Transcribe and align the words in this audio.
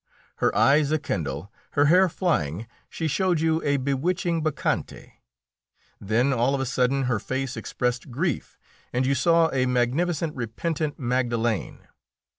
Her 0.37 0.57
eyes 0.57 0.91
a 0.91 0.97
kindle, 0.97 1.53
her 1.73 1.85
hair 1.85 2.09
flying, 2.09 2.65
she 2.89 3.07
showed 3.07 3.39
you 3.39 3.61
a 3.63 3.77
bewitching 3.77 4.41
bacchante; 4.41 5.19
then, 5.99 6.33
all 6.33 6.55
of 6.55 6.59
a 6.59 6.65
sudden, 6.65 7.03
her 7.03 7.19
face 7.19 7.55
expressed 7.55 8.09
grief, 8.09 8.57
and 8.91 9.05
you 9.05 9.13
saw 9.13 9.51
a 9.53 9.67
magnificent 9.67 10.35
repentant 10.35 10.97
Magdalen. 10.97 11.85